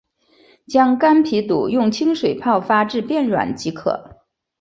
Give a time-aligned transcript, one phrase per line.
[0.65, 4.23] 将干皮肚用清水泡发至变软即可。